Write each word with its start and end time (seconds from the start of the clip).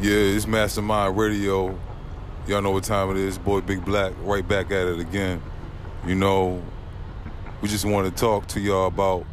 Yeah, 0.00 0.12
it's 0.12 0.46
Mastermind 0.46 1.18
Radio. 1.18 1.76
Y'all 2.46 2.62
know 2.62 2.70
what 2.70 2.84
time 2.84 3.10
it 3.10 3.16
is. 3.16 3.36
Boy 3.36 3.60
Big 3.60 3.84
Black, 3.84 4.12
right 4.20 4.46
back 4.46 4.66
at 4.66 4.86
it 4.86 5.00
again. 5.00 5.42
You 6.06 6.14
know, 6.14 6.62
we 7.60 7.68
just 7.68 7.84
want 7.84 8.06
to 8.06 8.14
talk 8.14 8.46
to 8.48 8.60
y'all 8.60 8.86
about 8.86 9.26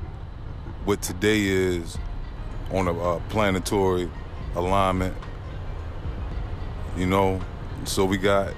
what 0.86 1.04
today 1.04 1.44
is 1.44 2.00
on 2.72 2.88
a 2.88 3.20
planetary 3.30 4.10
alignment. 4.56 5.16
You 6.98 7.06
know, 7.06 7.42
so 7.84 8.04
we 8.04 8.18
got 8.18 8.52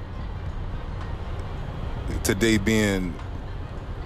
today 2.24 2.58
being 2.58 3.14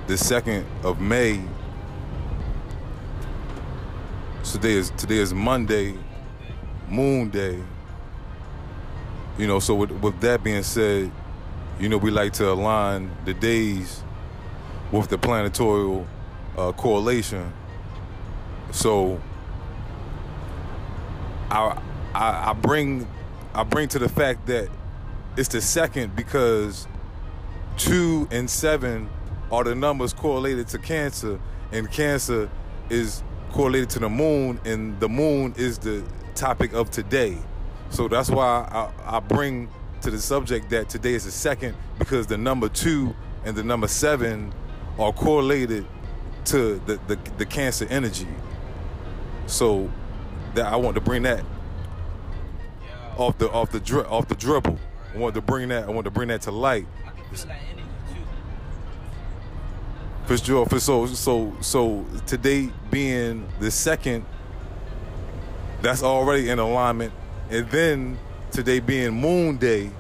the 0.08 0.18
second 0.18 0.66
of 0.84 1.00
May. 1.00 1.40
Today 4.44 4.72
is 4.72 4.90
today 4.98 5.18
is 5.18 5.36
Monday, 5.36 5.94
Moon 6.90 7.30
Day. 7.30 7.60
You 9.42 9.48
know, 9.48 9.58
so 9.58 9.74
with, 9.74 9.90
with 9.90 10.20
that 10.20 10.44
being 10.44 10.62
said, 10.62 11.12
you 11.80 11.90
know, 11.90 11.98
we 11.98 12.12
like 12.12 12.32
to 12.34 12.52
align 12.52 13.10
the 13.26 13.34
days 13.34 14.04
with 14.92 15.10
the 15.10 15.18
planetary 15.18 16.06
uh, 16.56 16.72
correlation. 16.74 17.52
So 18.70 19.20
I, 21.50 21.82
I 22.14 22.52
I 22.52 22.54
bring 22.54 23.08
I 23.56 23.64
bring 23.64 23.88
to 23.88 23.98
the 23.98 24.10
fact 24.10 24.46
that 24.46 24.70
it's 25.36 25.50
the 25.50 25.62
second 25.62 26.16
because 26.16 26.88
two 27.78 28.28
and 28.30 28.48
seven 28.48 29.10
are 29.52 29.64
the 29.64 29.74
numbers 29.74 30.14
correlated 30.14 30.68
to 30.68 30.78
cancer, 30.78 31.40
and 31.72 31.92
cancer 31.92 32.48
is 32.92 33.24
correlated 33.50 33.90
to 33.90 34.00
the 34.02 34.10
moon, 34.10 34.60
and 34.66 35.00
the 35.00 35.10
moon 35.10 35.56
is 35.58 35.80
the 35.80 36.04
topic 36.36 36.74
of 36.74 36.92
today. 36.92 37.40
So 37.92 38.08
that's 38.08 38.30
why 38.30 38.68
I, 38.72 39.18
I 39.18 39.20
bring 39.20 39.70
to 40.02 40.10
the 40.10 40.20
subject 40.20 40.70
that 40.72 40.90
today 40.90 41.14
is 41.14 41.26
the 41.26 41.32
second 41.32 41.76
because 42.00 42.26
the 42.26 42.38
number 42.38 42.70
two 42.70 43.14
and 43.46 43.56
the 43.56 43.64
number 43.64 43.88
seven 43.88 44.54
are 44.98 45.14
correlated 45.14 45.86
to 46.46 46.82
the, 46.86 47.00
the, 47.08 47.20
the 47.38 47.46
cancer 47.46 47.86
energy. 47.90 48.28
So 49.46 49.92
that 50.56 50.66
I 50.66 50.76
want 50.76 50.96
to 50.96 51.02
bring 51.02 51.24
that 51.24 51.44
off 53.18 53.38
the 53.38 53.50
off 53.52 53.72
the 53.72 53.80
dri- 53.80 54.04
off 54.04 54.28
the 54.28 54.36
dribble. 54.36 54.80
I 55.14 55.18
want 55.18 55.36
to 55.36 55.42
bring 55.42 55.70
that. 55.70 55.84
I 55.84 55.92
want 55.92 56.06
to 56.06 56.12
bring 56.12 56.30
that 56.30 56.42
to 56.44 56.52
light. 56.52 56.88
For 60.26 60.38
sure. 60.38 60.66
For 60.66 60.80
so 60.80 61.08
so 61.08 61.54
so 61.62 62.06
today 62.26 62.72
being 62.90 63.48
the 63.60 63.72
second, 63.72 64.26
that's 65.82 66.04
already 66.04 66.50
in 66.50 66.60
alignment, 66.60 67.14
and 67.52 67.70
then 67.70 68.18
today 68.52 68.80
being 68.80 69.12
Moon 69.12 69.58
Day, 69.58 69.92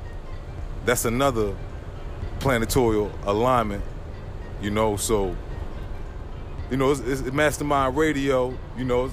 that's 0.85 1.03
another 1.03 1.53
planetary 2.39 3.09
alignment. 3.25 3.83
You 4.61 4.71
know, 4.71 4.95
so 4.95 5.35
you 6.69 6.77
know, 6.77 6.91
it's, 6.91 7.01
it's 7.01 7.21
Mastermind 7.33 7.97
Radio. 7.97 8.57
You 8.77 8.85
know, 8.85 9.11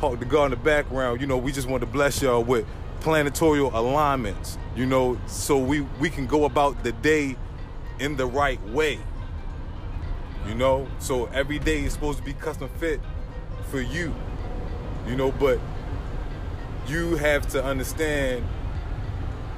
Hawk 0.00 0.18
the 0.18 0.24
God 0.24 0.46
in 0.46 0.50
the 0.50 0.56
background. 0.56 1.20
You 1.20 1.28
know, 1.28 1.38
we 1.38 1.52
just 1.52 1.68
want 1.68 1.80
to 1.82 1.86
bless 1.86 2.20
y'all 2.20 2.42
with 2.42 2.66
planetary 3.00 3.60
alignments. 3.60 4.58
You 4.74 4.86
know, 4.86 5.18
so 5.28 5.56
we 5.56 5.82
we 6.00 6.10
can 6.10 6.26
go 6.26 6.44
about 6.44 6.82
the 6.82 6.90
day 6.90 7.36
in 8.00 8.16
the 8.16 8.26
right 8.26 8.62
way. 8.70 8.98
You 10.48 10.56
know, 10.56 10.88
so 10.98 11.26
every 11.26 11.60
day 11.60 11.84
is 11.84 11.92
supposed 11.92 12.18
to 12.18 12.24
be 12.24 12.32
custom 12.32 12.68
fit 12.80 13.00
for 13.70 13.80
you. 13.80 14.12
You 15.06 15.14
know, 15.14 15.30
but 15.30 15.60
you 16.88 17.16
have 17.16 17.46
to 17.48 17.64
understand 17.64 18.44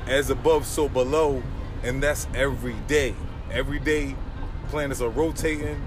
as 0.06 0.30
above, 0.30 0.66
so 0.66 0.88
below, 0.88 1.42
and 1.82 2.02
that's 2.02 2.26
every 2.34 2.76
day. 2.86 3.14
Every 3.50 3.78
day, 3.78 4.16
planets 4.68 5.00
are 5.00 5.10
rotating. 5.10 5.84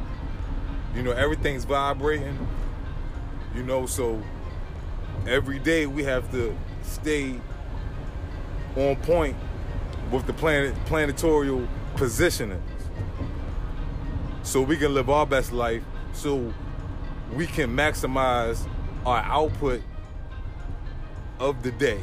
You 0.95 1.03
know, 1.03 1.11
everything's 1.11 1.65
vibrating. 1.65 2.37
You 3.55 3.63
know, 3.63 3.85
so 3.85 4.21
every 5.27 5.59
day 5.59 5.85
we 5.85 6.03
have 6.03 6.31
to 6.31 6.55
stay 6.83 7.39
on 8.75 8.95
point 8.97 9.35
with 10.11 10.25
the 10.27 10.33
planet 10.33 10.73
planetary 10.85 11.67
positioning 11.95 12.61
so 14.43 14.61
we 14.61 14.77
can 14.77 14.93
live 14.93 15.09
our 15.09 15.25
best 15.25 15.51
life 15.51 15.83
so 16.13 16.53
we 17.33 17.45
can 17.45 17.69
maximize 17.69 18.67
our 19.05 19.19
output 19.23 19.81
of 21.41 21.63
the 21.63 21.71
day 21.71 21.99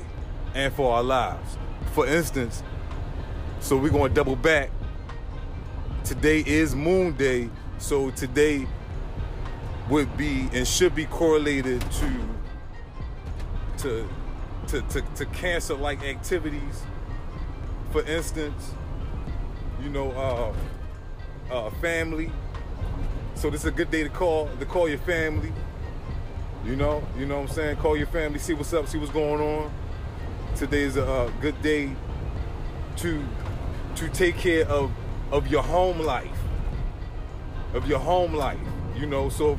and 0.55 0.73
for 0.75 0.93
our 0.93 1.03
lives. 1.03 1.57
For 1.95 2.07
instance, 2.07 2.63
so 3.61 3.77
we're 3.77 3.91
going 3.91 4.11
to 4.11 4.15
double 4.15 4.37
back. 4.37 4.71
Today 6.05 6.43
is 6.45 6.75
Moon 6.75 7.13
Day, 7.15 7.49
so 7.79 8.11
today 8.11 8.67
would 9.89 10.15
be 10.17 10.49
and 10.53 10.67
should 10.67 10.95
be 10.95 11.07
correlated 11.07 11.81
to 11.81 12.29
to 13.79 14.09
to, 14.69 14.83
to, 14.83 15.01
to 15.01 15.27
cancer 15.27 15.75
like 15.75 16.03
activities. 16.03 16.83
For 17.93 18.03
instance, 18.05 18.75
you 19.83 19.89
know, 19.89 20.11
uh, 20.13 21.55
uh, 21.55 21.71
family. 21.81 22.31
So 23.35 23.51
this 23.51 23.61
is 23.61 23.67
a 23.67 23.71
good 23.71 23.91
day 23.91 24.03
to 24.03 24.09
call 24.09 24.51
to 24.59 24.67
call 24.67 24.89
your 24.89 24.99
family. 24.99 25.53
You 26.65 26.77
know, 26.77 27.03
you 27.17 27.27
know 27.27 27.41
what 27.41 27.51
I'm 27.51 27.55
saying? 27.55 27.77
Call 27.77 27.97
your 27.97 28.09
family, 28.09 28.39
see 28.39 28.53
what's 28.53 28.73
up, 28.73 28.89
see 28.89 28.99
what's 28.99 29.13
going 29.13 29.41
on. 29.41 29.73
Today 30.57 30.83
is 30.83 30.97
a 30.97 31.07
uh, 31.07 31.31
good 31.41 31.61
day 31.63 31.95
to 32.97 33.25
to 33.97 34.09
take 34.09 34.37
care 34.37 34.67
of 34.67 34.91
of 35.31 35.47
your 35.47 35.63
home 35.63 36.01
life. 36.01 36.39
Of 37.75 37.87
your 37.89 38.01
home 38.01 38.35
life. 38.35 38.59
You 38.97 39.07
know, 39.07 39.29
so 39.29 39.59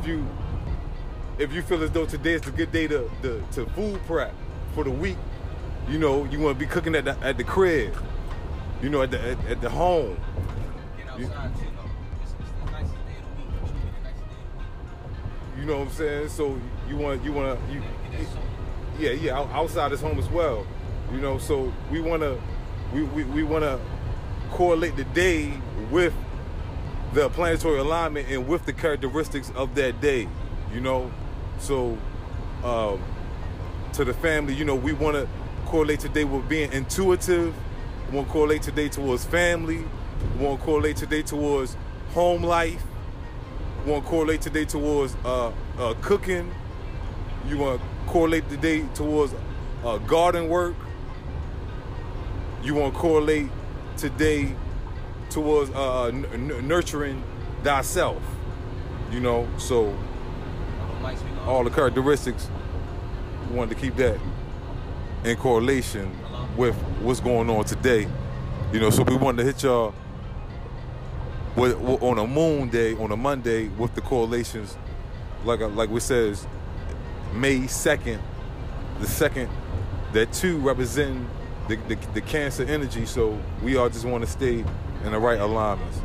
if 0.00 0.06
you 0.06 0.26
if 1.38 1.52
you 1.52 1.62
feel 1.62 1.82
as 1.82 1.90
though 1.90 2.06
today 2.06 2.32
is 2.32 2.46
a 2.46 2.50
good 2.50 2.72
day 2.72 2.86
to, 2.86 3.10
to, 3.22 3.44
to 3.52 3.66
food 3.66 4.00
prep 4.06 4.34
for 4.74 4.84
the 4.84 4.90
week, 4.90 5.18
you 5.88 5.98
know, 5.98 6.24
you 6.24 6.40
want 6.40 6.58
to 6.58 6.64
be 6.64 6.70
cooking 6.70 6.94
at 6.94 7.04
the, 7.04 7.16
at 7.20 7.36
the 7.36 7.44
crib, 7.44 7.94
you 8.82 8.88
know, 8.88 9.02
at 9.02 9.10
the, 9.10 9.20
at, 9.20 9.46
at 9.46 9.60
the 9.60 9.68
home. 9.68 10.18
You, 11.18 11.30
you 15.58 15.64
know 15.64 15.78
what 15.78 15.88
I'm 15.88 15.92
saying? 15.94 16.28
So 16.28 16.60
you 16.88 16.96
want 16.96 17.24
you 17.24 17.32
want 17.32 17.58
to 17.58 17.80
yeah 18.98 19.10
yeah 19.10 19.38
outside 19.38 19.90
his 19.90 20.00
home 20.00 20.18
as 20.18 20.28
well. 20.28 20.66
You 21.12 21.20
know, 21.20 21.38
so 21.38 21.72
we 21.90 22.00
want 22.00 22.22
to 22.22 22.38
we, 22.92 23.02
we, 23.02 23.24
we 23.24 23.42
want 23.42 23.64
to 23.64 23.80
correlate 24.50 24.96
the 24.96 25.04
day 25.04 25.52
with 25.90 26.14
the 27.12 27.28
planetary 27.30 27.78
alignment 27.78 28.28
and 28.28 28.46
with 28.46 28.66
the 28.66 28.72
characteristics 28.72 29.50
of 29.54 29.74
that 29.76 30.00
day. 30.00 30.28
You 30.72 30.80
know, 30.80 31.10
so 31.58 31.96
um, 32.64 33.02
to 33.94 34.04
the 34.04 34.14
family, 34.14 34.54
you 34.54 34.64
know, 34.64 34.74
we 34.74 34.92
want 34.92 35.16
to 35.16 35.28
correlate 35.66 36.00
today 36.00 36.24
with 36.24 36.48
being 36.48 36.72
intuitive. 36.72 37.54
We 38.10 38.16
want 38.16 38.28
to 38.28 38.32
correlate 38.32 38.62
today 38.62 38.88
towards 38.88 39.24
family. 39.24 39.84
We 40.38 40.44
want 40.44 40.60
to 40.60 40.66
correlate 40.66 40.96
today 40.96 41.22
towards 41.22 41.76
home 42.12 42.42
life. 42.42 42.82
Want 43.86 44.02
to 44.02 44.10
correlate 44.10 44.40
today 44.40 44.64
towards 44.64 45.16
uh, 45.24 45.52
uh, 45.78 45.94
cooking. 46.00 46.52
You 47.46 47.56
want 47.58 47.80
to 47.80 47.86
correlate 48.08 48.48
today 48.48 48.82
towards 48.94 49.32
uh, 49.84 49.98
garden 49.98 50.48
work. 50.48 50.74
You 52.64 52.74
want 52.74 52.94
to 52.94 52.98
correlate 52.98 53.48
today 53.96 54.56
towards 55.30 55.70
uh, 55.70 56.06
n- 56.06 56.66
nurturing 56.66 57.22
thyself. 57.62 58.20
You 59.12 59.20
know, 59.20 59.48
so 59.56 59.96
all 61.46 61.62
the 61.62 61.70
characteristics, 61.70 62.50
we 63.48 63.56
wanted 63.56 63.76
to 63.76 63.80
keep 63.80 63.94
that 63.96 64.18
in 65.22 65.36
correlation 65.36 66.10
with 66.56 66.74
what's 67.02 67.20
going 67.20 67.48
on 67.48 67.64
today. 67.64 68.08
You 68.72 68.80
know, 68.80 68.90
so 68.90 69.04
we 69.04 69.14
wanted 69.14 69.44
to 69.44 69.44
hit 69.44 69.62
y'all 69.62 69.94
with, 71.56 71.74
on 72.02 72.18
a 72.18 72.26
moon 72.26 72.68
day, 72.68 72.94
on 72.94 73.10
a 73.12 73.16
Monday, 73.16 73.68
with 73.68 73.94
the 73.94 74.00
correlations, 74.00 74.76
like 75.44 75.60
uh, 75.60 75.68
like 75.68 75.90
we 75.90 76.00
says, 76.00 76.46
May 77.32 77.66
second, 77.66 78.22
the 79.00 79.06
second, 79.06 79.48
that 80.12 80.32
two 80.32 80.58
representing 80.58 81.28
the, 81.68 81.76
the, 81.88 81.96
the 82.14 82.20
cancer 82.20 82.64
energy. 82.64 83.06
So 83.06 83.38
we 83.62 83.76
all 83.76 83.88
just 83.88 84.04
want 84.04 84.24
to 84.24 84.30
stay 84.30 84.64
in 85.04 85.12
the 85.12 85.18
right 85.18 85.40
alignments. 85.40 86.00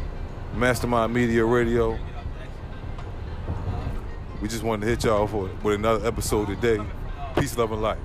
Mastermind 0.55 1.13
Media 1.13 1.45
Radio. 1.45 1.97
We 4.41 4.47
just 4.47 4.63
wanted 4.63 4.85
to 4.85 4.89
hit 4.89 5.03
y'all 5.03 5.27
for 5.27 5.49
with 5.63 5.75
another 5.75 6.05
episode 6.05 6.47
today. 6.47 6.83
Peace, 7.37 7.55
love, 7.57 7.71
and 7.71 7.81
light. 7.81 7.99